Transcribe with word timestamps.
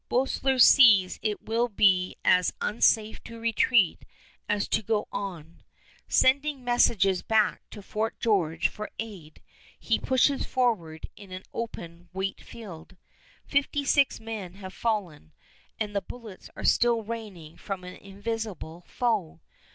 Boerstler 0.09 0.57
sees 0.59 1.19
it 1.21 1.43
will 1.43 1.67
be 1.69 2.17
as 2.25 2.53
unsafe 2.59 3.23
to 3.23 3.39
retreat 3.39 4.03
as 4.49 4.67
to 4.67 4.81
go 4.81 5.07
on. 5.11 5.61
Sending 6.07 6.63
messengers 6.63 7.21
back 7.21 7.61
to 7.69 7.83
Fort 7.83 8.19
George 8.19 8.67
for 8.67 8.89
aid, 8.97 9.43
he 9.79 9.99
pushes 9.99 10.43
forward 10.43 11.07
into 11.15 11.35
an 11.35 11.43
open 11.53 12.09
wheat 12.13 12.41
field. 12.41 12.97
Fifty 13.45 13.85
six 13.85 14.19
men 14.19 14.55
have 14.55 14.73
fallen, 14.73 15.33
and 15.79 15.95
the 15.95 16.01
bullets 16.01 16.49
are 16.55 16.63
still 16.65 17.03
raining 17.03 17.55
from 17.55 17.83
an 17.83 17.93
invisible 17.97 18.83
foe. 18.87 19.39